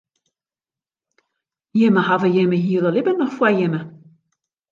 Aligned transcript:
Jimme 1.79 2.01
hawwe 2.07 2.29
jimme 2.35 2.57
hiele 2.63 2.89
libben 2.95 3.17
noch 3.19 3.33
foar 3.37 3.53
jimme. 3.59 3.79